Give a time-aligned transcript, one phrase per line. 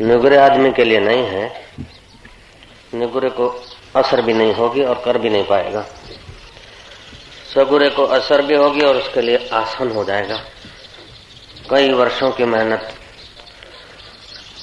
[0.00, 1.66] निगुरे आदमी के लिए नहीं है।
[2.94, 3.64] निगुरे को
[3.96, 5.86] असर भी नहीं होगी और कर भी नहीं पाएगा।
[7.54, 10.44] सगुरे को असर भी होगी और उसके लिए आसान हो जाएगा।
[11.70, 12.94] कई वर्षों की मेहनत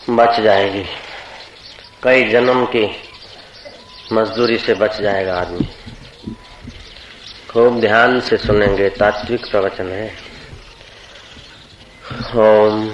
[0.10, 0.86] बच जाएगी।
[2.04, 2.95] कई जन्म की
[4.13, 5.69] मजदूरी से बच जाएगा आदमी।
[7.49, 10.13] खूब ध्यान से सुनेंगे, तात्विक प्रवचन है।
[12.35, 12.93] ओम।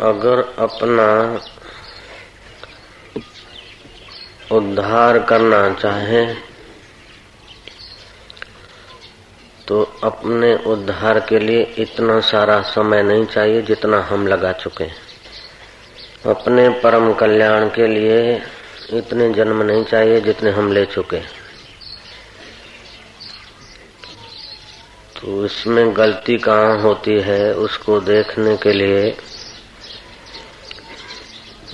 [0.00, 1.08] अगर अपना
[4.52, 6.24] उद्धार करना चाहे
[9.68, 14.84] तो अपने उद्धार के लिए इतना सारा समय नहीं चाहिए जितना हम लगा चुके
[16.30, 18.40] अपने परम कल्याण के लिए
[18.92, 21.18] इतने जन्म नहीं चाहिए जितने हम ले चुके
[25.16, 29.16] तो इसमें गलती कहाँ होती है, उसको देखने के लिए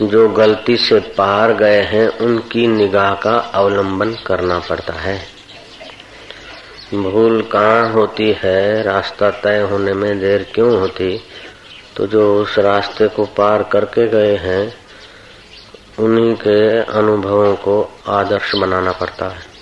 [0.00, 5.18] जो गलती से पार गए हैं, उनकी निगाह का अवलंबन करना पड़ता है।
[6.94, 11.20] भूल कहाँ होती है, रास्ता तय होने में देर क्यों होती?
[11.96, 14.83] तो जो उस रास्ते को पार करके गए हैं
[15.98, 19.54] उन्हीं के अनुभवों को आदर्श बनाना पड़ता है।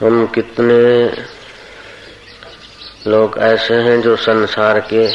[0.00, 1.06] हम कितने
[3.10, 5.06] लोग ऐसे हैं जो संसार के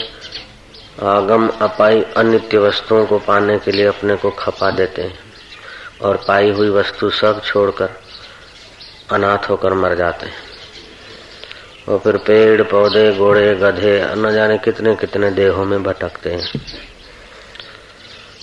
[1.06, 5.20] आगम, अपाई, अनित्य वस्तुओं को पाने के लिए अपने को खपा देते हैं
[6.02, 7.90] और पाई हुई वस्तु सब छोड़कर
[9.12, 10.36] अनाथ होकर मर जाते हैं।
[11.90, 16.62] और फिर पेड़, पौधे, घोड़े, गधे, न जाने कितने कितने देहों में भटकते हैं।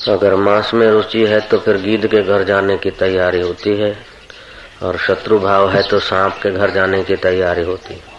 [0.08, 3.96] अगर मांस में रुचि है तो फिर गीद के घर जाने की तैयारी होती है।
[4.82, 8.12] और शत्रु भाव है तो सांप के घर जाने की तैयारी होती है।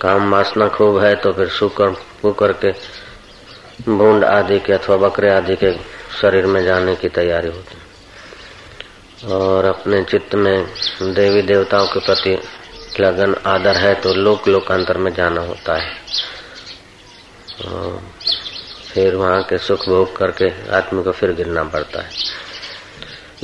[0.00, 1.90] काम वासना खूब है तो फिर सुकर
[2.22, 2.70] कुकर के
[3.88, 5.72] भूड आदि के अथवा बकरे आदि के
[6.20, 7.82] शरीर में जाने की तैयारी होती है।
[9.32, 10.66] और अपने चित्त में
[11.14, 12.38] देवी देवताओं के प्रति
[13.00, 15.92] लगन, आदर है तो लोक लोकांतर में जाना होता है।
[18.94, 22.10] फिर वहाँ के सुख भोग करके आत्मा को फिर गिरना पड़ता है।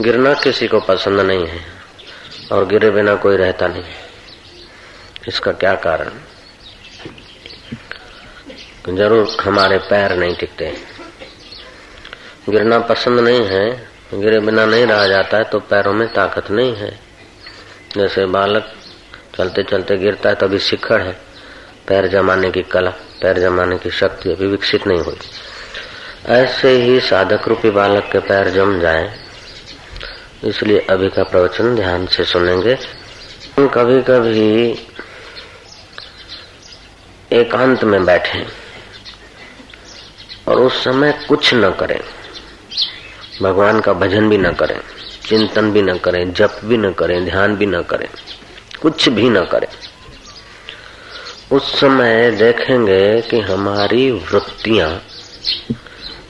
[0.00, 1.60] गिरना किसी को पसंद नहीं है
[2.52, 3.82] और गिरे बिना कोई रहता नहीं
[5.28, 6.10] इसका क्या कारण?
[8.88, 10.72] ज़रूर हमारे पैर नहीं टिकते
[12.48, 13.68] गिरना पसंद नहीं है,
[14.14, 16.90] गिरे बिना नहीं रहा जाता है तो पैरों में ताकत नहीं है।
[17.96, 18.72] जैसे बालक
[19.36, 21.12] चलते चलते गिरता है, तभी शिखर है,
[21.88, 25.16] पैर जमाने की कला। पैर जमाने की शक्ति अभी विकसित नहीं हुई।
[26.30, 29.10] ऐसे ही साधक रूपी बालक के पैर जम जाए,
[30.44, 32.74] इसलिए अभी का प्रवचन ध्यान से सुनेंगे।
[33.56, 34.70] कभी कभी
[37.30, 38.44] एकांत में बैठे
[40.48, 42.00] और उस समय कुछ न करें।
[43.42, 44.80] भगवान का भजन भी न करें,
[45.24, 48.08] चिंतन भी न करें, जप भी न करें, ध्यान भी न करें,
[48.82, 49.68] कुछ भी न करें।
[51.52, 54.90] उस समय देखेंगे कि हमारी वृत्तियाँ,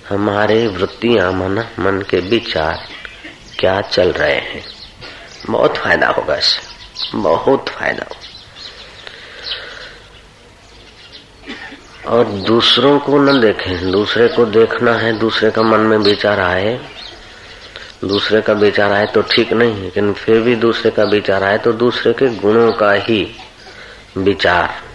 [0.08, 2.86] हमारे वृत्तियाँ मन मन के विचार
[3.58, 4.62] क्या चल रहे हैं।
[5.46, 8.28] बहुत फ़ायदा होगा इससे, बहुत फ़ायदा होगा।
[12.08, 16.78] और दूसरों को न देखें, दूसरे को देखना है, दूसरे का मन में विचार आए,
[18.04, 21.72] दूसरे का विचार आए तो ठीक नहीं, लेकिन फिर भी दूसरे का विचार आए तो
[21.72, 23.26] दूसरे के गुणों का ही
[24.16, 24.89] विचार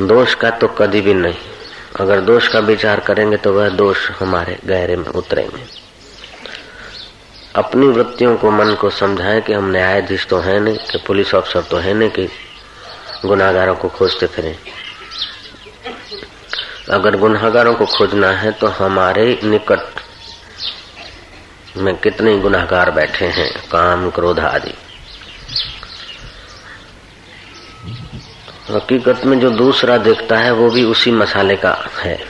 [0.00, 1.34] दोष का तो कभी भी नहीं।
[2.00, 5.64] अगर दोष का विचार करेंगे तो वह दोष हमारे गहरे में उतरेंगे।
[7.54, 11.62] अपनी वृत्तियों को मन को समझाएँ कि हम न्यायाधीश तो है नहीं, कि पुलिस अफसर
[11.62, 12.28] तो है नहीं, कि
[13.24, 14.56] गुनाहगारों को खोजते फिरें।
[16.90, 20.00] अगर गुनाहगारों को खोजना है तो हमारे निकट
[21.76, 24.74] में कितने गुनाहगार बैठे हैं, काम, क्रोध आदि।
[28.70, 32.24] हकीकत में जो दूसरा देखता है, वो भी उसी मसाले का है।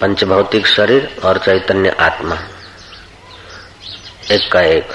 [0.00, 2.38] पंचभौतिक शरीर और चैतन्य आत्मा।
[4.30, 4.88] एक का एक।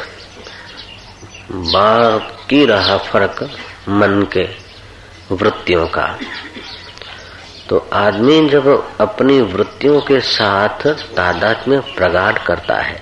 [1.51, 3.57] बाकी रहा फ़र्क
[3.89, 4.44] मन के
[5.35, 6.19] वृत्तियों का।
[7.69, 13.01] तो आदमी जब अपनी वृत्तियों के साथ तादाद में प्रगाढ़ करता है,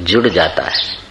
[0.00, 1.03] जुड़ जाता है।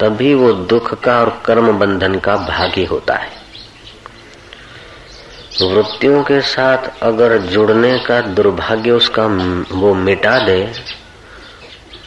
[0.00, 3.34] तभी वो दुख का और कर्म बंधन का भागी होता है।
[5.62, 9.26] वृत्तियों के साथ अगर जुड़ने का दुर्भाग्य उसका
[9.72, 10.72] वो मिटा दे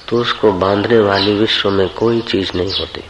[0.08, 3.02] तो उसको बांधने वाली विश्व में कोई चीज़ नहीं होती।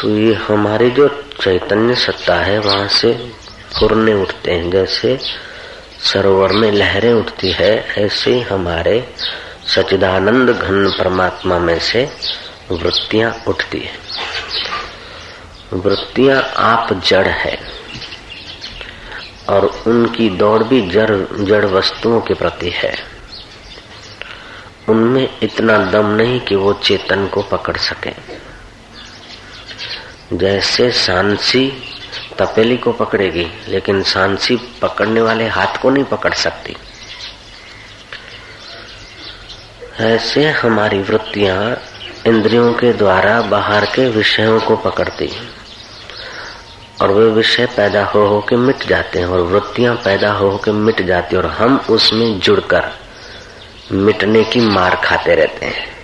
[0.00, 1.08] तो ये हमारी जो
[1.42, 3.12] चैतन्य सत्ता है, वहाँ से
[3.78, 5.18] फुरने उठते हैं। जैसे
[6.04, 8.98] सरोवर में लहरें उठती है, ऐसे ही हमारे
[9.74, 12.12] सचिदानंद घन परमात्मा में से
[12.70, 13.98] वृत्तियाँ उठती है।
[15.72, 17.58] वृत्तियाँ आप जड़ है
[19.48, 22.94] और उनकी दौड़ भी जड़ जड़ वस्तुओं के प्रति है।
[24.88, 28.12] उनमें इतना दम नहीं कि वो चेतन को पकड़ सके।
[30.36, 31.72] जैसे सांसी
[32.38, 36.76] तपेली को पकड़ेगी, लेकिन सांसी पकड़ने वाले हाथ को नहीं पकड़ सकती।
[40.00, 41.76] ऐसे हमारी वृत्तियाँ
[42.26, 45.48] इंद्रियों के द्वारा बाहर के विषयों को पकड़ती हैं।
[47.02, 50.58] और वे विषय पैदा हो हो के मिट जाते हैं, और वृत्तियाँ पैदा हो हो
[50.58, 52.84] के मिट जाती हैं, और हम उसमें जुड़कर
[53.92, 55.95] मिटने की मार खाते रहते हैं।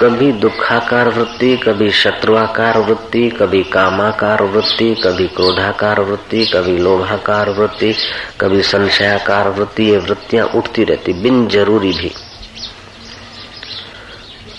[0.00, 7.94] कभी दुखाकार वृत्ति कभी शत्रुआकार वृत्ति कभी कामाकार वृत्ति कभी क्रोधाकार वृत्ति कभी लोभाकार वृत्ति
[8.40, 12.12] कभी संशयाकार वृत्ति ये वृत्तियाँ उठती रहती बिन ज़रूरी भी।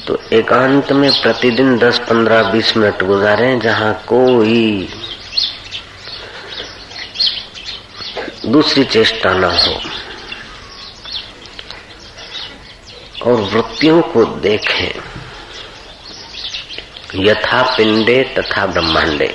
[0.08, 4.90] तो एकांत में प्रतिदिन 10, 15, 20 मिनट गुजारे जहाँ कोई
[8.46, 9.82] दूसरी चेष्टा ना हो।
[13.26, 15.13] और वृत्तियों को देखें।
[17.16, 19.28] यथा पिंडे तथा ब्रह्मांडे।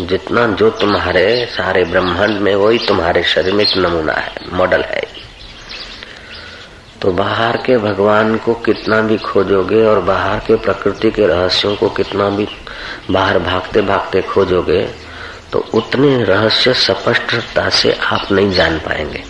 [0.00, 5.02] जितना जो तुम्हारे सारे ब्रह्मांड में, वही तुम्हारे शरीर में एक नमूना है मॉडल है
[7.02, 11.88] तो बाहर के भगवान को कितना भी खोजोगे और बाहर के प्रकृति के रहस्यों को
[11.88, 12.46] कितना भी
[13.10, 14.82] बाहर भागते भागते खोजोगे
[15.52, 19.22] तो उतने रहस्य स्पष्टता से आप नहीं जान पाएँगे।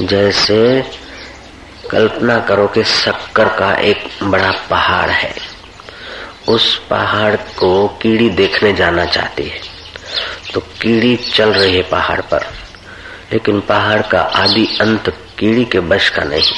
[0.00, 0.82] जैसे
[1.90, 5.34] कल्पना करो कि शक्कर का एक बड़ा पहाड़ है।
[6.48, 9.60] उस पहाड़ को कीड़ी देखने जाना चाहती है।
[10.54, 12.44] तो कीड़ी चल रही है पहाड़ पर,
[13.32, 15.08] लेकिन पहाड़ का आदि अंत
[15.38, 16.52] कीड़ी के बश का नहीं।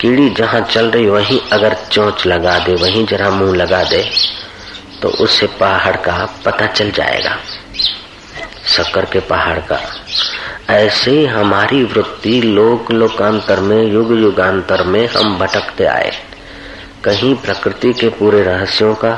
[0.00, 4.02] कीड़ी जहाँ चल रही, वहीं अगर चोंच लगा दे, वहीं जरा मुँह लगा दे
[5.02, 7.36] तो उससे पहाड़ का पता चल जाएगा।
[8.68, 9.80] शक्कर के पहाड़ का।
[10.70, 16.10] ऐसे हमारी वृत्ति लोक लोकांतर में युग युगांतर में हम भटकते आए।
[17.04, 19.12] कहीं प्रकृति के पूरे रहस्यों का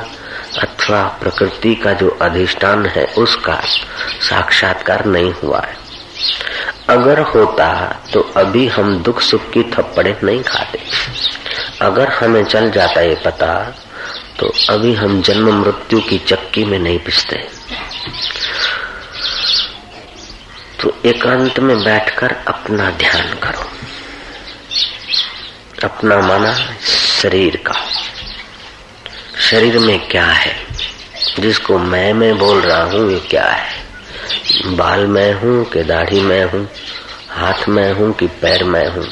[0.58, 3.60] अथवा प्रकृति का जो अधिष्ठान है, उसका
[4.20, 5.76] साक्षात्कार नहीं हुआ है।
[6.88, 7.68] अगर होता
[8.12, 10.80] तो अभी हम दुख सुख की थप्पड़े नहीं खाते।
[11.80, 13.52] अगर हमें चल जाता ये पता
[14.38, 17.36] तो अभी हम जन्म मृत्यु की चक्की में नहीं पिसते।
[20.80, 23.68] तो एकांत में बैठकर अपना ध्यान करो।
[25.84, 26.54] अपना माना
[27.22, 27.72] शरीर का।
[29.50, 30.66] शरीर में क्या है?
[31.40, 33.68] जिसको मैं मैं बोल रहा हूँ, ये क्या है?
[34.66, 36.68] बाल मैं हूँ कि दाढ़ी मैं हूँ?
[37.28, 39.06] हाथ मैं हूँ कि पैर मैं हूँ?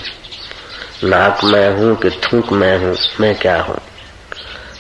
[1.05, 2.97] नाक मैं हूँ कि थूक मैं हूँ?
[3.21, 3.79] मैं क्या हूँ?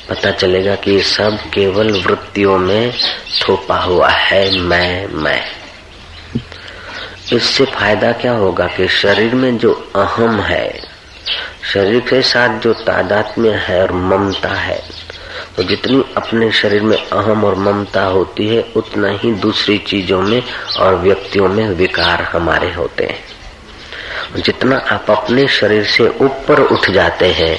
[0.08, 2.92] पता चलेगा कि ये सब केवल वृत्तियों में
[3.48, 5.44] थोपा हुआ है मैं मैं।
[7.32, 10.89] इससे फ़ायदा क्या होगा कि शरीर में जो अहम है
[11.72, 14.82] शरीर के साथ जो तादाद में है और ममता है
[15.56, 20.42] तो जितनी अपने शरीर में अहम और ममता होती है, उतना ही दूसरी चीज़ों में
[20.78, 27.32] और व्यक्तियों में विकार हमारे होते हैं। जितना आप अपने शरीर से ऊपर उठ जाते
[27.32, 27.56] हैं,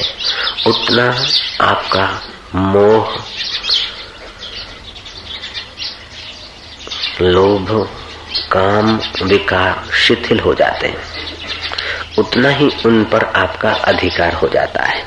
[0.68, 1.08] उतना
[1.62, 2.22] आपका
[2.56, 3.16] मोह,
[7.22, 7.90] लोभ
[8.52, 15.04] काम विकार शिथिल हो जाते हैं। उतना ही उन पर आपका अधिकार हो जाता है।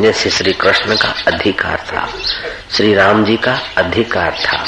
[0.00, 2.08] जैसे श्री कृष्ण का अधिकार था
[2.70, 4.64] श्री राम जी का अधिकार था,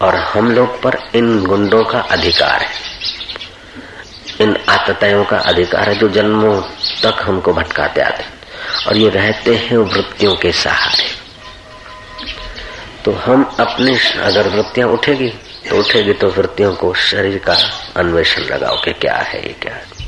[0.00, 2.88] और हम लोग पर इन गुंडों का अधिकार है।
[4.40, 6.60] इन आतताओं का अधिकार है जो जन्मों
[7.02, 8.24] तक हमको भटकाते आते
[8.86, 11.08] और ये रहते हैं वृत्तियों के सहारे।
[13.04, 15.32] तो हम अपने अगर वृत्तियाँ उठेगी
[15.68, 17.56] तो उठेगी तो वृत्तियों को शरीर का
[17.96, 19.98] अन्वेषण लगाओ कि क्या है, ये क्या है।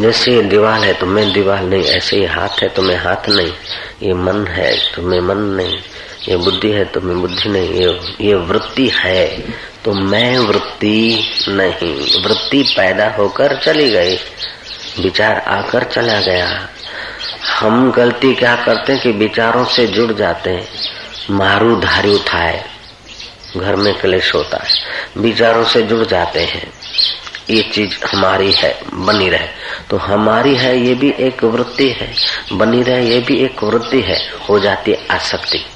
[0.00, 3.28] जैसे ये दीवार है तो मैं दीवार नहीं, ऐसे ये हाथ है तो मैं हाथ
[3.28, 3.52] नहीं।
[4.02, 5.78] ये मन है तो मैं मन नहीं।
[6.28, 9.26] ये बुद्धि है तो मैं बुद्धि नहीं। ये ये वृत्ति है
[9.84, 14.16] तो मैं वृत्ति नहीं। वृत्ति पैदा होकर चली गई।
[15.00, 16.68] विचार आकर चला गया।
[17.60, 20.68] हम गलती क्या करते हैं कि विचारों से जुड़ जाते हैं।
[21.30, 22.69] मारू धारी उठाए।
[23.56, 24.70] घर में क्लेश होता है।
[25.16, 26.72] विचारों से जुड़ जाते हैं।
[27.50, 29.48] ये चीज़ हमारी है, बनी रहे।
[29.90, 32.14] तो हमारी है, ये भी एक वृत्ति है।
[32.52, 35.66] बनी रहे, ये भी एक वृत्ति है। हो जाती है आसक्ति।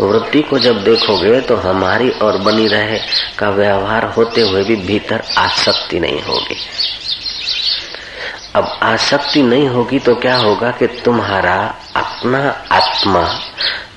[0.00, 2.98] वृत्ति को जब देखोगे तो हमारी और बनी रहे
[3.38, 6.56] का व्यवहार होते हुए भी भीतर आसक्ति नहीं होगी।
[8.56, 13.40] अब आसक्ति नहीं होगी तो क्या होगा कि तुम्हारा अपना आत्मा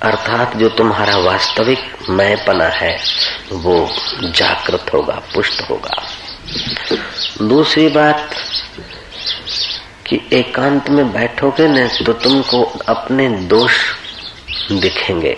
[0.01, 3.00] अर्थात जो तुम्हारा वास्तविक मैपना है,
[3.51, 3.89] वो
[4.24, 6.04] जागृत होगा, पुष्ट होगा।
[7.42, 8.30] दूसरी बात
[10.08, 13.74] कि एकांत में बैठोगे न तो तुमको अपने दोष
[14.72, 15.38] दिखेंगे।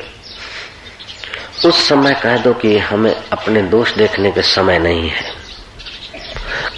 [1.66, 5.40] उस समय कह दो कि हमें अपने दोष देखने के समय नहीं है।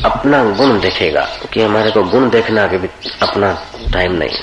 [0.06, 1.22] अपना गुण देखेगा,
[1.54, 2.88] कि हमारे को गुण देखना के भी
[3.22, 4.38] अपना टाइम नहीं।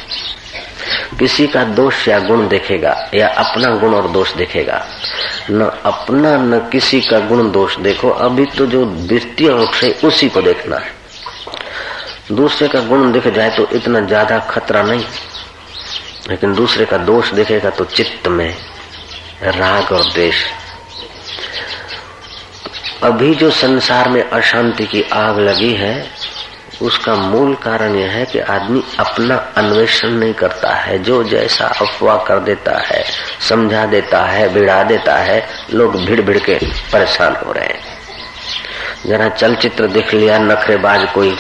[1.19, 4.85] किसी का दोष या गुण देखेगा, या अपना गुण और दोष देखेगा।
[5.51, 10.29] न अपना, न किसी का गुण दोष देखो, अभी तो जो द्वितीय अंश है, उसी
[10.29, 10.97] को देखना है।
[12.33, 15.05] दूसरे का गुण दिख जाए तो इतना ज़्यादा खतरा नहीं।
[16.31, 18.55] लेकिन दूसरे का दोष देखेगा तो चित्त में
[19.45, 20.45] राग और द्वेष।
[23.03, 25.95] अभी जो संसार में अशांति की आग लगी है
[26.83, 32.17] उसका मूल कारण यह है कि आदमी अपना अन्वेषण नहीं करता है। जो जैसा अफवाह
[32.17, 33.05] कर देता है,
[33.49, 36.55] समझा देता है बिड़ा देता है, लोग भिड़ भिड़ के
[36.93, 37.99] परेशान हो रहे हैं।
[39.07, 41.37] जरा चलचित्र देख लिया, नखरेबाज कोई।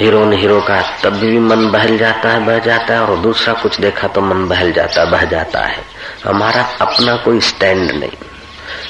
[0.00, 3.80] हीरोन हीरो का तब भी मन बहल जाता है, बह जाता है, और दूसरा कुछ
[3.80, 5.84] देखा तो मन बहल जाता बह जाता है।
[6.24, 8.29] हमारा अपना कोई स्टैंड नहीं।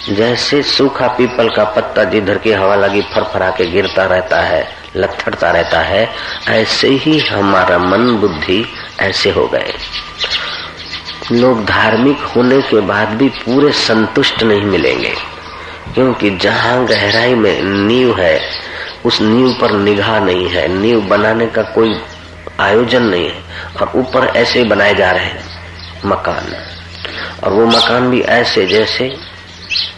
[0.08, 5.50] जैसे सूखा पीपल का पत्ता जिधर की हवा लगी फरफरा के गिरता रहता है, लथड़ता
[5.50, 6.08] रहता है,
[6.48, 8.64] ऐसे ही हमारा मन बुद्धि
[9.00, 9.74] ऐसे हो गए।
[11.32, 15.14] लोग धार्मिक होने के बाद भी पूरे संतुष्ट नहीं मिलेंगे,
[15.94, 18.40] क्योंकि जहाँ गहराई में नींव है,
[19.04, 22.00] उस नींव पर निगाह नहीं है। नींव बनाने का कोई
[22.60, 23.42] आयोजन नहीं है,
[23.82, 25.44] और ऊपर ऐसे बनाए जा रहे हैं
[26.06, 26.54] मकान।
[27.44, 29.29] और वो मकान भी ऐसे जैसे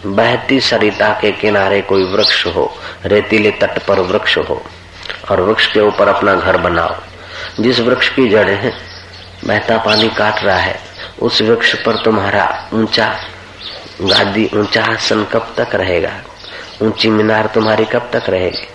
[0.07, 4.63] बहती सरिता के किनारे कोई वृक्ष हो, रेतीले तट पर वृक्ष हो,
[5.31, 6.95] और वृक्ष के ऊपर अपना घर बनाओ।
[7.61, 8.73] जिस वृक्ष की जड़ें
[9.45, 10.81] बहता पानी काट रहा है,
[11.23, 13.25] उस वृक्ष पर तुम्हारा ऊँचा
[14.01, 16.13] गादी, ऊँचा आसन कब तक रहेगा?
[16.83, 18.69] ऊँची मीनार तुम्हारी कब तक रहेगी?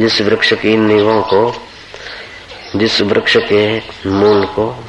[0.00, 1.66] जिस वृक्ष की नीवों को,
[2.76, 4.84] जिस वृक्ष के मूल को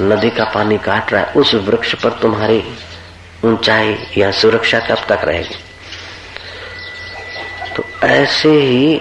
[0.00, 2.64] नदी का पानी काट रहा है, उस वृक्ष पर तुम्हारी
[3.44, 5.54] ऊंचाई या सुरक्षा कब तक रहेगी?
[7.76, 9.00] तो ऐसे ही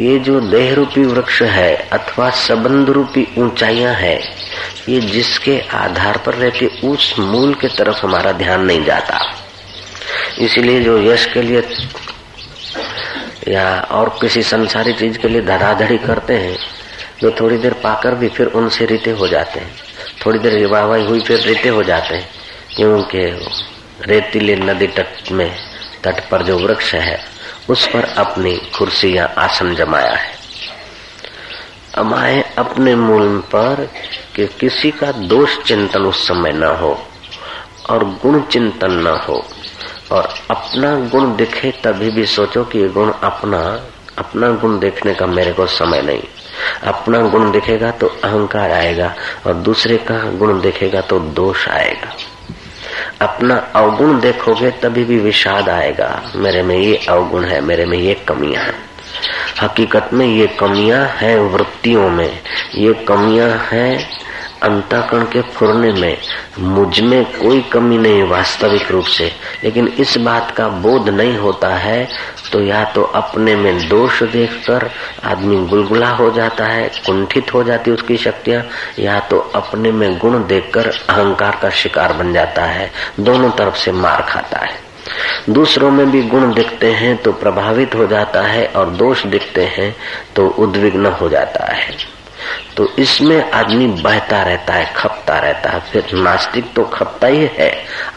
[0.00, 4.16] ये जो देह रूपी वृक्ष है अथवा संबंध रूपी ऊंचाइयाँ है,
[4.88, 9.18] ये जिसके आधार पर रहती, उस मूल के तरफ़ हमारा ध्यान नहीं जाता।
[10.38, 11.62] इसलिए जो यश के लिए
[13.48, 16.56] या और किसी संसारी चीज़ के लिए धड़ाधड़ी करते हैं,
[17.20, 19.70] जो थोड़ी देर पाकर भी फिर उनसे रीते हो जाते हैं,
[20.26, 22.28] थोड़ी देर वाहवाही हुई फिर रीते हो जाते हैं
[22.76, 23.24] क्योंकि
[24.02, 25.50] रेतीले नदी तट में,
[26.04, 27.18] तट पर जो वृक्ष है,
[27.68, 30.38] उस पर अपनी कुर्सी या आसन जमाया है।
[31.94, 33.88] अमाए अपने मूल पर
[34.36, 36.92] कि किसी का दोष चिंतन उस समय न हो
[37.90, 39.44] और गुण चिंतन न हो
[40.10, 43.60] और अपना गुण दिखे तभी भी सोचो कि ये गुण अपना
[44.18, 46.22] अपना गुण देखने का मेरे को समय नहीं।
[46.82, 49.14] अपना गुण दिखेगा तो अहंकार आएगा
[49.46, 52.12] और दूसरे का गुण दिखेगा तो दोष आएगा।
[53.20, 58.14] अपना अवगुण देखोगे तभी भी विषाद आएगा। मेरे में ये अवगुण है, मेरे में ये
[58.14, 58.74] कमियाँ हैं।
[59.62, 62.40] हकीकत में ये कमियाँ हैं वृत्तियों में।
[62.74, 64.20] ये कमियाँ हैं
[64.62, 66.18] अंताकरण के फुरने में।
[66.58, 69.32] मुझमें कोई कमी नहीं वास्तविक रूप से।
[69.64, 72.08] लेकिन इस बात का बोध नहीं होता है
[72.52, 74.90] तो या तो अपने में दोष देखकर
[75.24, 78.62] आदमी गुलगुला हो जाता है, कुंठित हो जाती उसकी शक्तियाँ,
[78.98, 82.90] या तो अपने में गुण देखकर अहंकार का शिकार बन जाता है,
[83.20, 84.78] दोनों तरफ़ से मार खाता है।
[85.50, 89.94] दूसरों में भी गुण दिखते हैं तो प्रभावित हो जाता है और दोष दिखते हैं
[90.36, 91.96] तो उद्विग्न हो जाता है।
[92.76, 97.72] तो इसमें आदमी बहता रहता है, खपता रहता है, फिर नास्तिक तो खपता ही है,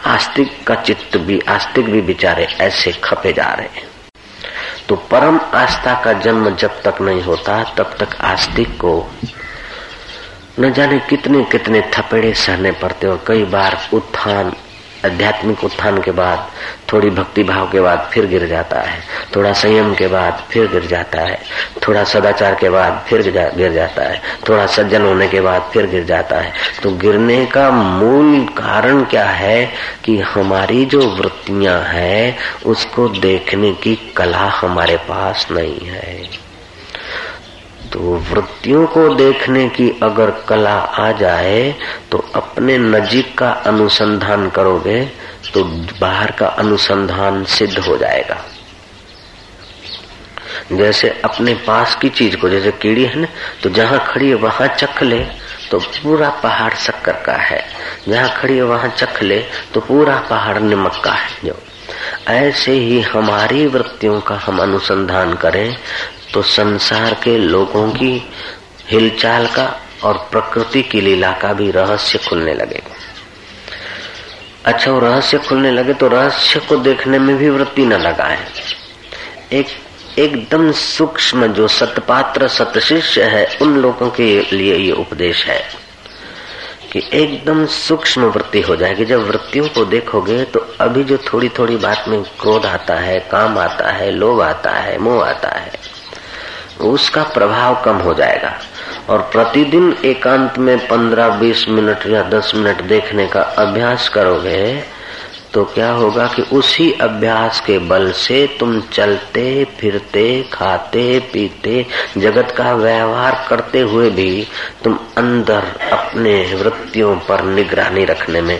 [0.06, 3.93] आस्तिक का चित्त भी, आस्तिक भी बेचारे ऐसे खपे जा रहे हैं।
[4.88, 8.94] तो परम आस्था का जन्म जब तक नहीं होता, तब तक आस्तिक को
[10.60, 14.52] न जाने कितने कितने थपेड़े सहने पड़ते और कई बार उत्थान
[15.04, 16.50] आध्यात्मिक उत्थान के बाद,
[16.92, 19.00] थोड़ी भक्ति भाव के बाद फिर गिर जाता है।
[19.36, 21.42] थोड़ा संयम के बाद फिर गिर जाता है।
[21.88, 23.22] थोड़ा सदाचार के बाद फिर
[23.56, 27.70] गिर जाता है। थोड़ा सज्जन होने के बाद फिर गिर जाता है। तो गिरने का
[27.70, 29.72] मूल कारण क्या है
[30.04, 36.43] कि हमारी जो वृत्तियाँ हैं, उसको देखने की कला हमारे पास नहीं है।
[37.94, 41.74] तो वृत्तियों को देखने की अगर कला आ जाए
[42.10, 45.04] तो अपने नजीक का अनुसंधान करोगे
[45.54, 45.62] तो
[46.00, 48.44] बाहर का अनुसंधान सिद्ध हो जाएगा।
[50.72, 53.28] जैसे अपने पास की चीज़ को, जैसे कीड़ी है ना
[53.62, 55.18] तो जहाँ खड़ी है वहाँ चख ले
[55.70, 57.62] तो पूरा पहाड़ शक्कर का है।
[58.08, 59.38] जहाँ खड़ी है वहाँ चख ले
[59.74, 61.56] तो पूरा पहाड़ नमक का है। जो
[62.28, 65.76] ऐसे ही हमारी वृत्तियों का हम अनुसंधान करें
[66.34, 68.30] तो संसार के लोगों की
[68.88, 69.66] हिलचाल का
[70.02, 72.94] और प्रकृति की लीला का भी रहस्य खुलने लगेगा।
[74.64, 78.38] अच्छा वो रहस्य खुलने लगे तो रहस्य को देखने में भी वृत्ति न लगाए।
[79.52, 79.66] एक,
[80.18, 85.62] एकदम सूक्ष्म जो सतपात्र, सतशिष्य है, उन लोगों के लिए ये उपदेश है
[86.92, 91.76] कि एकदम सूक्ष्म वृत्ति हो जाएगी। जब वृत्तियों को देखोगे तो अभी जो थोड़ी थोड़ी
[91.76, 95.92] बात में क्रोध आता है, काम आता है, लोभ आता है, मोह आता है
[96.80, 98.52] उसका प्रभाव कम हो जाएगा।
[99.08, 104.94] और प्रतिदिन एकांत में पंद्रह, बीस मिनट या दस मिनट देखने का अभ्यास करोगे
[105.54, 111.86] तो क्या होगा कि उसी अभ्यास के बल से तुम चलते, फिरते, खाते, पीते,
[112.18, 114.46] जगत का व्यवहार करते हुए भी
[114.84, 118.58] तुम अंदर अपने वृत्तियों पर निगरानी रखने में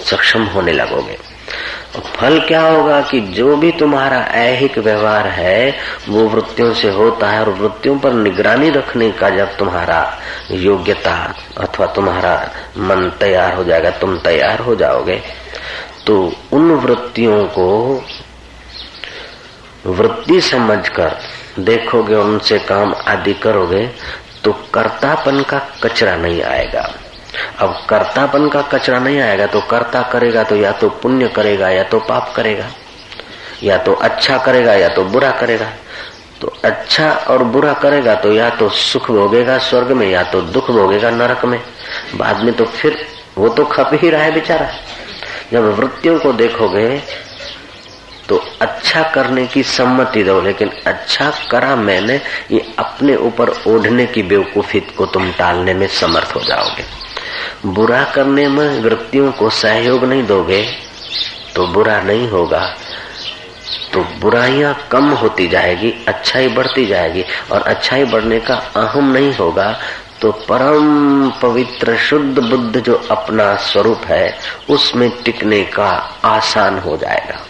[0.00, 1.18] सक्षम होने लगोगे।
[1.96, 5.74] फल क्या होगा कि जो भी तुम्हारा ऐहिक व्यवहार है,
[6.08, 10.00] वो वृत्तियों से होता है और वृत्तियों पर निगरानी रखने का जब तुम्हारा
[10.50, 11.14] योग्यता
[11.58, 12.34] अथवा तुम्हारा
[12.78, 15.20] मन तैयार हो जाएगा, तुम तैयार हो जाओगे
[16.06, 16.20] तो
[16.52, 17.68] उन वृत्तियों को
[19.86, 21.18] वृत्ति समझकर
[21.60, 23.86] देखोगे, उनसे काम आदि करोगे
[24.44, 26.88] तो कर्तापन का कचरा नहीं आएगा।
[27.58, 31.82] अब कर्तापन का कचरा नहीं आएगा तो कर्ता करेगा तो या तो पुण्य करेगा या
[31.84, 32.70] तो पाप करेगा,
[33.62, 35.70] या तो अच्छा करेगा या तो बुरा करेगा।
[36.40, 40.70] तो अच्छा और बुरा करेगा तो या तो सुख भोगेगा स्वर्ग में, या तो दुख
[40.70, 41.60] भोगेगा नरक में।
[42.16, 42.96] बाद में तो फिर
[43.38, 44.68] वो तो खप ही रहा है बेचारा।
[45.52, 47.02] जब वृत्तियों को देखोगे
[48.28, 54.22] तो अच्छा करने की सम्मति दो, लेकिन अच्छा करा मैंने, ये अपने ऊपर ओढ़ने की
[54.22, 56.84] बेवकूफ़ी को तुम टालने में समर्थ हो जाओगे।
[57.66, 60.66] बुरा करने में वृत्तियों को सहयोग नहीं दोगे
[61.54, 62.76] तो बुरा नहीं होगा।
[63.92, 69.78] तो बुराइयाँ कम होती जाएगी, अच्छाई बढ़ती जाएगी, और अच्छाई बढ़ने का अहम नहीं होगा।
[70.20, 74.38] तो परम पवित्र शुद्ध बुद्ध जो अपना स्वरूप है,
[74.70, 77.46] उसमें टिकने का आसान हो जाएगा।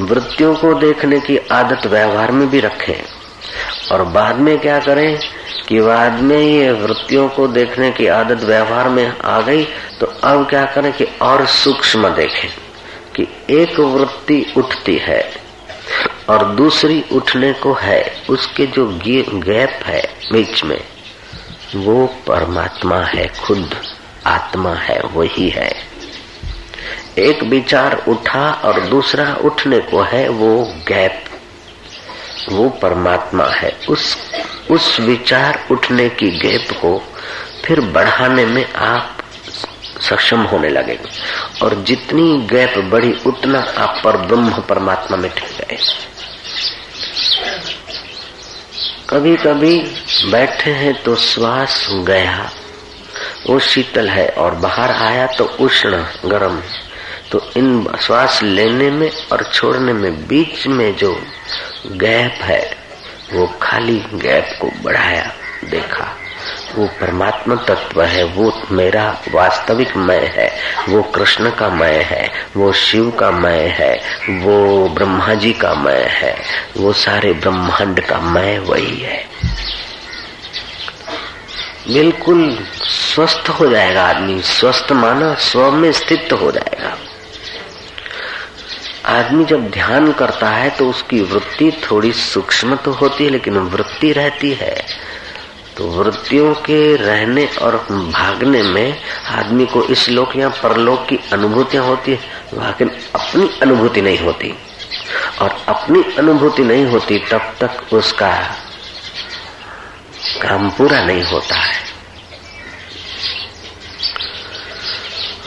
[0.00, 3.02] वृत्तियों को देखने की आदत व्यवहार में भी रखें।
[3.92, 5.18] और बाद में क्या करें?
[5.68, 9.64] कि बाद में ये वृत्तियों को देखने की आदत व्यवहार में आ गई
[10.00, 12.50] तो अब क्या करें कि और सूक्ष्म देखें
[13.16, 15.44] कि एक वृत्ति उठती है
[16.28, 18.86] और दूसरी उठने को है। उसके जो
[19.34, 20.80] गैप है बीच में,
[21.76, 23.74] वो परमात्मा है, खुद
[24.26, 25.74] आत्मा है, वही है।
[27.18, 31.23] एक विचार उठा और दूसरा उठने को है, वो गैप
[32.48, 34.16] वो परमात्मा है। उस
[34.70, 37.02] उस विचार उठने की गैप को
[37.64, 39.18] फिर बढ़ाने में आप
[40.00, 41.10] सक्षम होने लगेंगे।
[41.62, 45.78] और जितनी गैप बढ़ी, उतना आप पर ब्रह्म परमात्मा में ठिक गए।
[49.10, 49.78] कभी कभी
[50.30, 52.50] बैठे हैं तो श्वास गया,
[53.46, 56.60] वो शीतल है और बाहर आया तो उष्ण, गर्म।
[57.30, 61.14] तो इन श्वास लेने में और छोड़ने में बीच में जो
[61.86, 62.76] गैप है।
[63.32, 65.32] वो खाली गैप को बढ़ाया,
[65.64, 66.16] देखा।
[66.74, 70.56] वो परमात्मा तत्व है, वो मेरा वास्तविक मय है।
[70.88, 76.08] वो कृष्ण का मय है, वो शिव का मय है, वो ब्रह्मा जी का मय
[76.10, 76.36] है,
[76.76, 79.28] वो सारे ब्रह्मांड का मय वही है।
[81.88, 86.96] बिल्कुल स्वस्थ हो जाएगा आदमी, स्वस्थ माना स्व में स्थित हो जाएगा।
[89.06, 94.12] आदमी जब ध्यान करता है तो उसकी वृत्ति थोड़ी सूक्ष्म तो होती है, लेकिन वृत्ति
[94.12, 94.84] रहती है।
[95.76, 101.84] तो वृत्तियों के रहने और भागने में आदमी को इस लोक या परलोक की अनुभूतियाँ
[101.84, 102.18] होती है,
[102.54, 104.54] लेकिन अपनी अनुभूति नहीं होती।
[105.40, 108.32] और अपनी अनुभूति नहीं होती, तब तक उसका
[110.42, 111.84] काम पूरा नहीं होता है।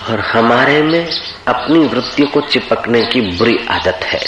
[0.10, 1.10] और हमारे में
[1.48, 4.26] अपनी वृत्ति को चिपकने की बुरी आदत है।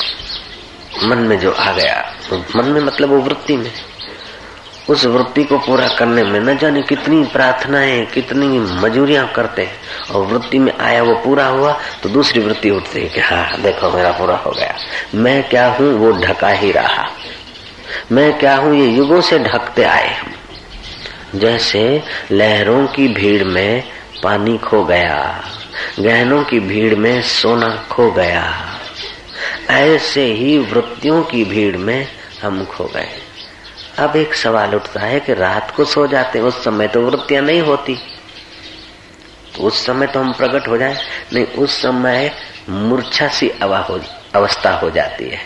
[1.03, 2.13] मन में जो आ गया,
[2.55, 3.71] मन में मतलब वो वृत्ति में।
[4.89, 9.77] उस वृत्ति को पूरा करने में न जाने कितनी प्रार्थनाएँ, कितनी मजूरियाँ करते हैं।
[10.11, 13.91] और वृत्ति में आया, वो पूरा हुआ तो दूसरी वृत्ति उठती है कि हाँ देखो
[13.91, 14.75] मेरा पूरा हो गया।
[15.15, 17.09] मैं क्या हूँ, वो ढका ही रहा।
[18.11, 20.31] मैं क्या हूँ, ये युगों से ढकते आए हम।
[21.35, 23.83] जैसे लहरों की भीड़ में
[24.23, 25.43] पानी खो गया
[25.99, 28.75] गहनों की भीड़ में सोना खो गया।
[29.69, 32.07] ऐसे ही वृत्तियों की भीड़ में
[32.43, 33.09] हम खो गए।
[33.99, 37.61] अब एक सवाल उठता है कि रात को सो जाते उस समय तो वृत्तियाँ नहीं
[37.61, 37.95] होती।
[39.55, 40.97] तो उस समय तो हम प्रकट हो जाए,
[41.33, 42.31] नहीं, उस समय
[42.69, 45.45] मूर्छा सी अवस्था हो जाती है।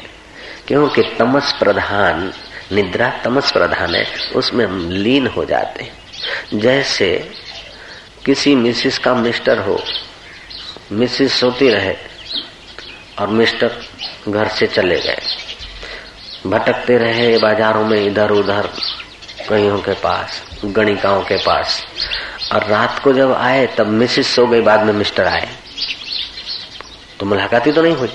[0.68, 2.34] क्योंकि तमस प्रधान,
[2.72, 5.94] निद्रा तमस प्रधान है, उसमें हम लीन हो जाते हैं।
[6.60, 7.32] जैसे
[8.26, 9.84] किसी मिसिस का मिस्टर हो
[10.92, 11.96] मिसिस सोती रहे
[13.20, 13.82] और मिस्टर
[14.30, 15.18] घर से चले गए।
[16.48, 18.70] भटकते रहे बाजारों में इधर उधर,
[19.50, 21.84] कईयों के पास, गणिकाओं के पास।
[22.54, 25.50] और रात को जब आए, तब मिसिस सो गई, बाद में मिस्टर आए।
[27.20, 28.10] तो मुलाकाती तो नहीं हुई।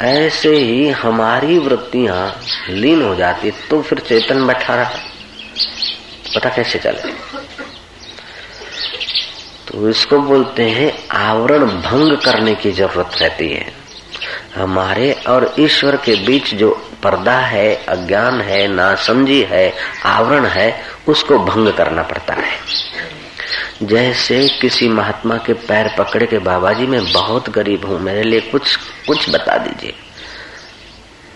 [0.00, 4.90] ऐसे ही हमारी वृत्तियाँ लीन हो जाती तो फिर चेतन बैठा रहा।
[6.34, 7.37] पता कैसे चले?
[9.78, 13.66] तो इसको बोलते हैं आवरण भंग करने की ज़रूरत रहती है।
[14.54, 16.70] हमारे और ईश्वर के बीच जो
[17.02, 19.72] पर्दा है, अज्ञान है, नासमझी है,
[20.04, 26.72] आवरण है, उसको भंग करना पड़ता है। जैसे किसी महात्मा के पैर पकड़े के बाबा
[26.72, 29.94] जी मैं बहुत गरीब हूँ, मेरे लिए कुछ कुछ बता दीजिए।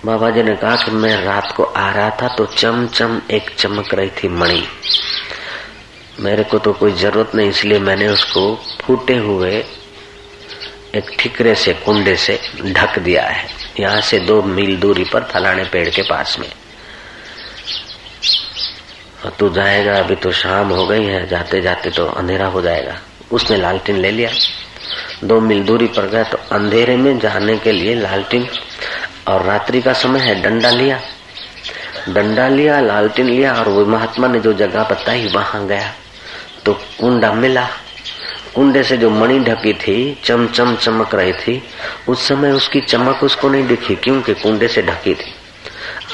[0.07, 3.55] बाबा जी ने कहा कि मैं रात को आ रहा था तो चम चम एक
[3.59, 4.63] चमक रही थी मणि।
[6.21, 9.53] मेरे को तो कोई ज़रूरत नहीं, इसलिए मैंने उसको फूटे हुए
[10.95, 13.47] एक ठिकरे से, कुंडे से ढक दिया है।
[13.81, 16.49] यहाँ से दो मील दूरी पर फलाने पेड़ के पास में।
[19.25, 22.99] और तू जाएगा, अभी तो शाम हो गई है जाते जाते तो अंधेरा हो जाएगा।
[23.33, 24.31] उसने लालटीन ले लिया।
[25.25, 28.47] दो मील दूरी पर गया तो अंधेरे में जाने के लिए लालटीन
[29.29, 31.01] और रात्रि का समय है, डंडा लिया।
[32.09, 35.93] डंडा लिया, लालटीन लिया और वो महात्मा ने जो जगह बताई, वहाँ गया।
[36.65, 37.67] तो कुंडा मिला।
[38.55, 41.63] कुंडे से जो मणि ढकी थी, चमचम चमक रही थी,
[42.09, 45.33] उस समय उसकी चमक उसको नहीं दिखी, क्योंकि कुंडे से ढकी थी।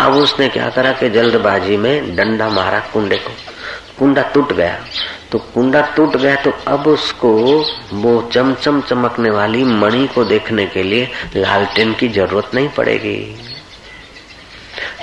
[0.01, 3.31] अब उसने क्या करा कि जल्दबाजी में डंडा मारा कुंडे को।
[3.99, 4.79] कुंडा टूट गया।
[5.33, 7.31] तो कुंडा टूट गया तो अब उसको
[7.93, 13.19] वो चमचम चमकने वाली मणि को देखने के लिए लालटेन की ज़रूरत नहीं पड़ेगी।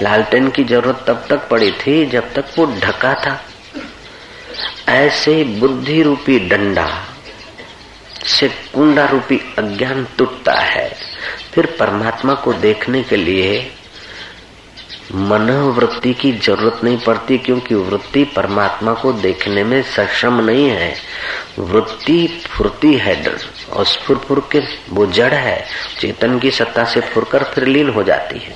[0.02, 3.40] लालटेन की ज़रूरत तब तक पड़ी थी जब तक वो ढका था।
[4.90, 6.88] ऐसे बुद्धि रूपी डंडा
[8.28, 10.90] से कुंडा रूपी अज्ञान टूटता है।
[11.54, 13.72] फिर परमात्मा को देखने के लिए
[15.14, 20.94] मनोवृत्ति की ज़रूरत नहीं पड़ती, क्योंकि वृत्ति परमात्मा को देखने में सक्षम नहीं है।
[21.60, 23.16] वृत्ति फुर्ती है
[23.74, 25.66] और स्फुर फुर के वो जड़ है,
[26.00, 28.56] चेतन की सत्ता से फुरकर फिर लीन हो जाती है।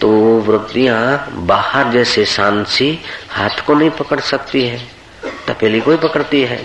[0.00, 0.08] तो
[0.40, 2.98] वृत्तियाँ बाहर जैसे सांसी
[3.30, 4.99] हाथ को नहीं पकड़ सकती है।
[5.48, 6.60] तपेली को ही पकड़ती है।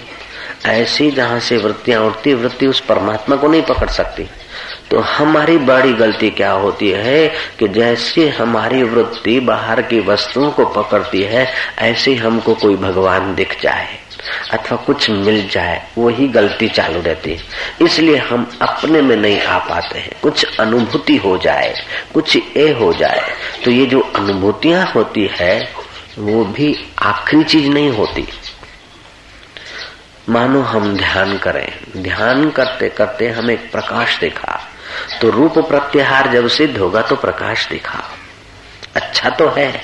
[0.65, 4.23] ऐसी जहाँ से वृत्तियाँ उठती, वृत्ति उस परमात्मा को नहीं पकड़ सकती।
[4.91, 7.27] तो हमारी बड़ी गलती क्या होती है
[7.59, 11.47] कि जैसे हमारी वृत्ति बाहर की वस्तुओं को पकड़ती है,
[11.79, 13.87] ऐसे हमको कोई भगवान दिख जाए
[14.53, 19.57] अथवा कुछ मिल जाए, वही गलती चालू रहती। है इसलिए हम अपने में नहीं आ
[19.59, 21.73] पाते हैं। कुछ अनुभूति हो जाए,
[22.13, 23.21] कुछ ए हो जाए
[23.65, 25.59] तो ये जो अनुभूतियाँ होती है
[26.17, 28.27] वो भी आखिरी चीज़ नहीं होती।
[30.29, 34.69] मानो हम ध्यान करें। ध्यान करते करते हम एक प्रकाश देखा।
[35.21, 38.03] तो रूप प्रत्याहार जब सिद्ध होगा तो प्रकाश दिखा।
[38.95, 39.81] अच्छा तो है।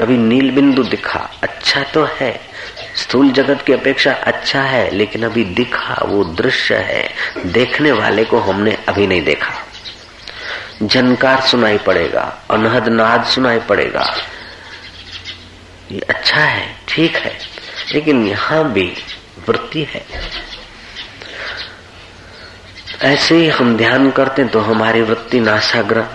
[0.00, 2.40] कभी नील बिंदु दिखा। अच्छा तो है।
[2.96, 7.14] स्थूल जगत की अपेक्षा अच्छा है, लेकिन अभी दिखा, वो दृश्य है।
[7.46, 9.54] देखने वाले को हमने अभी नहीं देखा।
[10.82, 14.16] झनकार सुनाई पड़ेगा, अनहद नाद सुनाई पड़ेगा।
[15.90, 17.36] ये अच्छा है, ठीक है,
[17.92, 18.92] लेकिन यहाँ भी
[19.48, 20.04] वृत्ति है।
[23.04, 26.08] ऐसे ही हम ध्यान करते तो हमारी वृत्ति नासाग्रह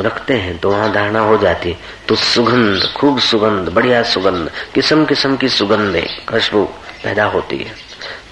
[0.00, 5.04] रखते हैं तो वहाँ धारणा हो जाती है। तो सुगंध, खूब सुगंध, बढ़िया सुगंध, किस्म
[5.06, 6.64] किस्म की सुगंधें, खुशबू
[7.04, 7.74] पैदा होती है,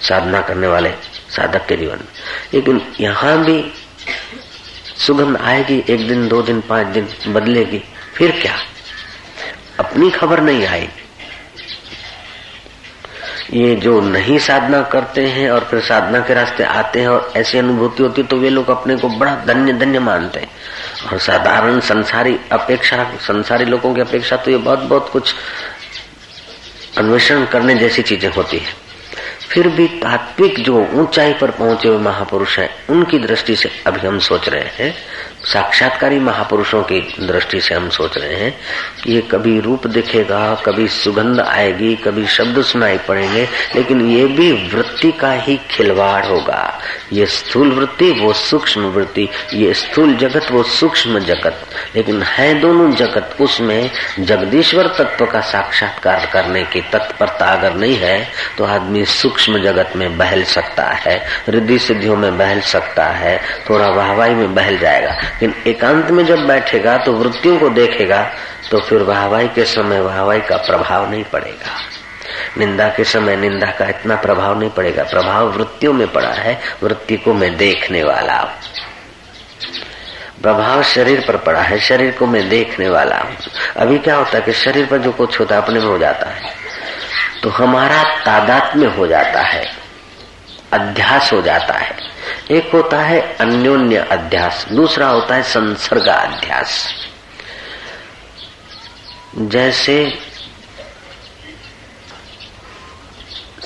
[0.01, 0.91] साधना करने वाले
[1.29, 1.99] साधक के जीवन
[2.53, 3.63] लेकिन यहाँ भी
[4.97, 7.83] सुगंध आएगी, एक दिन, दो दिन, पाँच दिन, बदलेगी,
[8.15, 8.55] फिर क्या?
[9.81, 10.99] अपनी खबर नहीं आएगी।
[13.53, 17.57] ये जो नहीं साधना करते हैं और फिर साधना के रास्ते आते हैं और ऐसी
[17.57, 20.49] अनुभूति होती तो वे लोग अपने को बड़ा धन्य धन्य मानते हैं।
[21.03, 25.33] और साधारण संसारी अपेक्षा, संसारी लोगों की अपेक्षा तो ये बहुत बहुत कुछ
[26.97, 28.73] अन्वेषण करने जैसी चीज़ें होती है।
[29.49, 34.19] फिर भी तात्विक जो ऊंचाई पर पहुँचे हुए महापुरुष हैं, उनकी दृष्टि से अभी हम
[34.21, 34.93] सोच रहे हैं
[35.51, 38.53] साक्षात्कारी महापुरुषों की दृष्टि से हम सोच रहे हैं
[39.03, 44.51] कि ये कभी रूप दिखेगा, कभी सुगंध आएगी, कभी शब्द सुनाई पड़ेंगे, लेकिन ये भी
[44.67, 46.79] वृत्ति का ही खिलवाड़ होगा।
[47.13, 52.91] ये स्थूल वृत्ति, वो सूक्ष्म वृत्ति, ये स्थूल जगत, वो सूक्ष्म जगत। लेकिन है दोनों
[52.95, 58.17] जगत, उसमें जगदीश्वर तत्व का साक्षात्कार करने की तत्परता अगर नहीं है
[58.57, 61.15] तो आदमी सूक्ष्म जगत में बहल सकता है
[61.49, 63.37] रिद्धि सिद्धियों में बहल सकता है,
[63.69, 68.21] थोड़ा वाहवाई में बहल जाएगा। लेकिन एकांत में जब बैठेगा तो वृत्तियों को देखेगा
[68.71, 71.79] तो फिर वाहवाई के समय वाहवाई का प्रभाव नहीं पड़ेगा।
[72.57, 77.17] निंदा के समय निंदा का इतना प्रभाव नहीं पड़ेगा। प्रभाव वृत्तियों में पड़ा है, वृत्ति
[77.17, 78.51] को मैं देखने वाला हूँ।
[80.41, 83.35] प्रभाव शरीर पर पड़ा है, शरीर को मैं देखने वाला हूँ।
[83.77, 86.29] अभी क्या होता है कि शरीर पर जो कुछ होता है, अपने में हो जाता
[86.29, 86.53] है।
[87.43, 89.65] तो हमारा तादात में हो जाता है,
[90.73, 92.10] अध्यास हो जाता है।
[92.51, 96.87] एक होता है अन्योन्य अध्यास, दूसरा होता है संसर्ग अध्यास
[99.37, 99.95] जैसे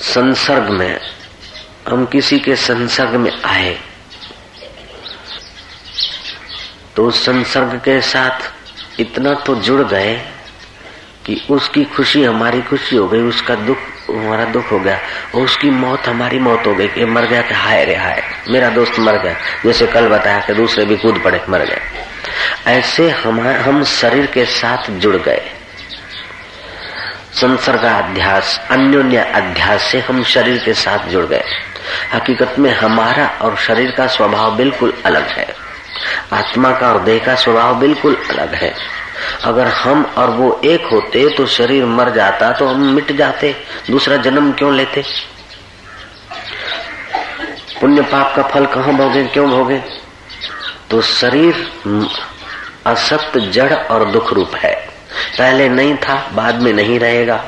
[0.04, 1.00] संसर्ग में,
[1.88, 3.76] हम किसी के संसर्ग में आए
[6.96, 10.16] तो उस संसर्ग के साथ इतना तो जुड़ गए
[11.26, 13.78] कि उसकी खुशी हमारी खुशी हो गई, उसका दुख,
[14.10, 14.98] हमारा दुख हो गया
[15.34, 18.68] और उसकी मौत, हमारी मौत हो गई कि मर गया कि हाय रे हाय, मेरा
[18.68, 19.34] दोस्त मर गया।
[19.64, 21.80] जैसे कल बताया कि दूसरे भी कूद पड़े, मर गए।
[22.66, 25.50] ऐसे हम हम शरीर के साथ जुड़ गए।
[27.32, 31.44] संसर्गाध्यास, अन्योन्य अध्यास से हम शरीर के साथ जुड़ गए।
[32.14, 35.54] हकीकत में हमारा और शरीर का स्वभाव बिल्कुल अलग है।
[36.32, 38.95] आत्मा का और देह का स्वभाव बिल्कुल अलग है।
[39.44, 43.56] अगर हम और वो एक होते तो शरीर मर जाता तो हम मिट जाते।
[43.90, 45.04] दूसरा जन्म क्यों लेते?
[47.80, 49.82] पुण्य पाप का फल कहाँ भोगे, क्यों भोगे?
[50.90, 51.72] तो शरीर
[52.86, 54.88] असत जड़ और दुख रूप है।
[55.38, 57.44] पहले नहीं था, बाद में नहीं रहेगा।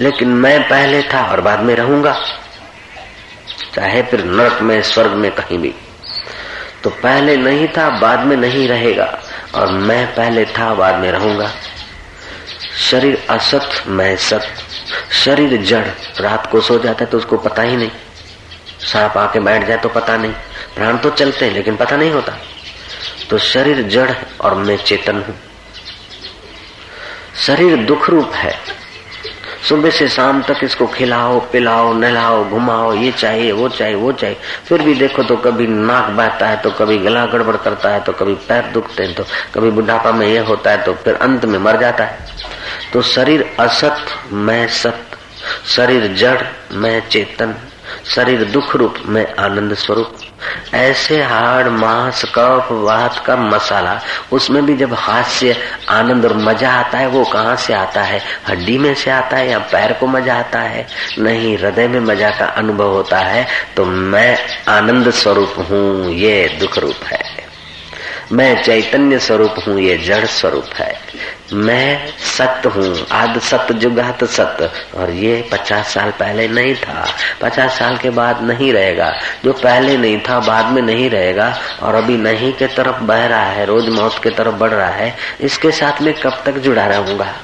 [0.00, 2.24] लेकिन मैं पहले था और बाद में रहूँगा।
[3.74, 5.74] चाहे फिर नरक में, स्वर्ग में कहीं भी।
[6.82, 9.23] तो पहले नहीं था, बाद में नहीं रहेगा।
[9.54, 11.52] और मैं पहले था, बाद में रहूँगा।
[12.90, 14.46] शरीर असत, मैं सत।
[15.12, 15.86] शरीर जड़,
[16.20, 17.90] रात को सो जाता है तो उसको पता ही नहीं।
[18.92, 20.32] सांप आके बैठ जाए तो पता नहीं।
[20.76, 22.32] प्राण तो चलते हैं, लेकिन पता नहीं होता।
[23.30, 25.40] तो शरीर जड़ और मैं चेतन हूँ।
[27.36, 28.83] शरीर दुख रूप है।
[29.64, 34.36] सुबह से शाम तक इसको खिलाओ, पिलाओ, नहलाओ, घुमाओ, ये चाहिए, वो चाहिए वो चाहिए।
[34.68, 38.12] फिर भी देखो तो कभी नाक बहता है तो कभी गला गड़बड़ करता है तो
[38.12, 39.24] कभी पैर दुखते हैं तो
[39.54, 42.18] कभी बुढ़ापा में ये होता है तो फिर अंत में मर जाता है।
[42.92, 45.16] तो शरीर असत, मैं सत।
[45.66, 46.40] शरीर जड़,
[46.72, 47.54] मैं चेतन।
[48.06, 50.16] शरीर दुख रूप में आनंद स्वरूप।
[50.74, 53.98] ऐसे हाड़ मांस, कफ, वात का मसाला,
[54.32, 55.56] उसमें भी जब हास्य,
[55.90, 58.20] आनंद और मज़ा आता है, वो कहाँ से आता है?
[58.48, 60.86] हड्डी में से आता है या पैर को मज़ा आता है?
[61.18, 64.38] नहीं, हृदय में मज़ा का अनुभव होता है तो मैं
[64.68, 67.43] आनंद स्वरूप हूँ, ये दुख रूप है।
[68.32, 71.00] मैं चैतन्य स्वरूप हूँ, ये जड़ स्वरूप है।
[71.52, 77.06] मैं सत्य हूँ, आद सत्य, जुगात सत्य। और ये पचास साल पहले नहीं था।
[77.40, 81.94] पचास साल के बाद नहीं रहेगा। जो पहले नहीं था, बाद में नहीं रहेगा। और
[81.94, 85.70] अभी नहीं के तरफ़ बह रहा है, रोज मौत के तरफ़ बढ़ रहा है। इसके
[85.70, 87.34] साथ में कब तक जुड़ा रहूँगा?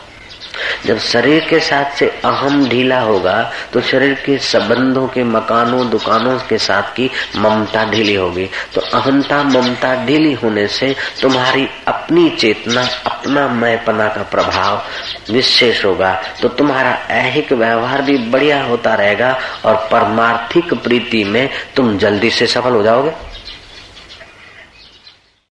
[0.86, 6.38] जब शरीर के साथ से अहम ढीला होगा तो शरीर के संबंधों के मकानों, दुकानों
[6.48, 12.82] के साथ की ममता ढीली होगी। तो अहंता, ममता ढीली होने से तुम्हारी अपनी चेतना,
[13.06, 14.82] अपना मैपना का प्रभाव
[15.32, 21.96] विशेष होगा। तो तुम्हारा ऐहिक व्यवहार भी बढ़िया होता रहेगा और परमार्थिक प्रीति में तुम
[21.98, 23.29] जल्दी से सफल हो जाओगे।